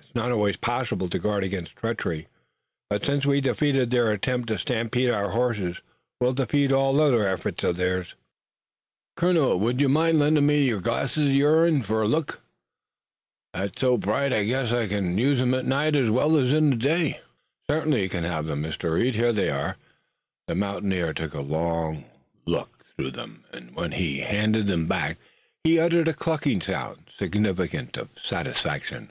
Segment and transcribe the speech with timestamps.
[0.00, 2.26] It's not always possible to guard against treachery,
[2.88, 5.82] but since we've defeated their attempt to stampede our horses
[6.18, 8.14] we'll defeat all other efforts of theirs."
[9.16, 12.40] "Colonel, would you mind lendin' me them glasses uv yourn fur a look?
[13.52, 16.70] The night's so bright I guess I kin use 'em nigh ez well ez in
[16.70, 17.20] the day."
[17.68, 18.94] "Certainly you can have them, Mr.
[18.94, 19.14] Reed.
[19.14, 19.76] Here they are."
[20.48, 22.06] The mountaineer took a long
[22.46, 25.18] look through them, and when he handed them back
[25.64, 29.10] he uttered a clucking sound, significant of satisfaction.